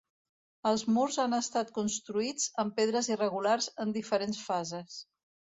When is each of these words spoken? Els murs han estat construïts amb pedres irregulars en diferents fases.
Els 0.69 0.83
murs 0.95 1.17
han 1.23 1.35
estat 1.39 1.69
construïts 1.75 2.49
amb 2.63 2.73
pedres 2.81 3.13
irregulars 3.17 3.69
en 3.85 3.97
diferents 3.99 4.45
fases. 4.51 5.01